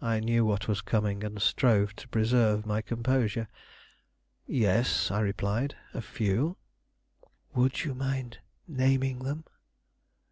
I 0.00 0.18
knew 0.18 0.44
what 0.44 0.66
was 0.66 0.80
coming, 0.80 1.22
and 1.22 1.40
strove 1.40 1.94
to 1.94 2.08
preserve 2.08 2.66
my 2.66 2.82
composure. 2.82 3.46
"Yes," 4.44 5.08
I 5.08 5.20
replied; 5.20 5.76
"a 5.94 6.02
few." 6.02 6.56
"Would 7.54 7.84
you 7.84 7.94
mind 7.94 8.38
naming 8.66 9.20
them?" 9.20 9.44